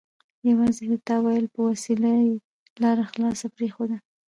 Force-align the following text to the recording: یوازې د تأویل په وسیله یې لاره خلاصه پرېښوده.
یوازې 0.49 0.85
د 0.89 0.93
تأویل 1.07 1.45
په 1.53 1.59
وسیله 1.69 2.09
یې 2.23 2.31
لاره 2.81 3.03
خلاصه 3.11 3.45
پرېښوده. 3.55 3.97